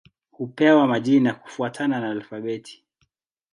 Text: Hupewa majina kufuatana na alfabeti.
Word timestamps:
Hupewa 0.31 0.87
majina 0.87 1.33
kufuatana 1.33 1.99
na 2.01 2.09
alfabeti. 2.11 2.83